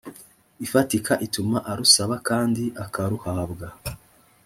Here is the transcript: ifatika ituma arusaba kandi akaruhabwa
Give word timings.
ifatika 0.65 1.13
ituma 1.25 1.57
arusaba 1.71 2.15
kandi 2.29 2.63
akaruhabwa 2.83 3.67